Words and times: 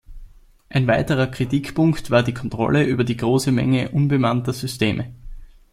Ein 0.69 0.87
weiterer 0.87 1.27
Kritikpunkt 1.27 2.09
war 2.09 2.23
die 2.23 2.33
Kontrolle 2.33 2.83
über 2.85 3.03
die 3.03 3.17
große 3.17 3.51
Menge 3.51 3.89
unbemannter 3.89 4.51
Systeme. 4.51 5.11